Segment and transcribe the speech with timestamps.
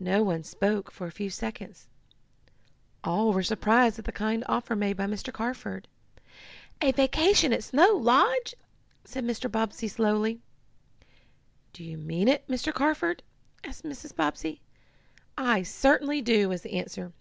[0.00, 1.86] No one spoke for a few seconds.
[3.04, 5.32] All were surprised at the kind offer made by Mr.
[5.32, 5.86] Carford.
[6.82, 8.56] "A vacation at Snow Lodge!"
[9.04, 9.48] said Mr.
[9.48, 10.40] Bobbsey slowly.
[11.72, 12.74] "Do you mean it, Mr.
[12.74, 13.22] Carford?"
[13.62, 14.12] asked Mrs.
[14.16, 14.60] Bobbsey.
[15.36, 17.12] "I certainly do," was the answer.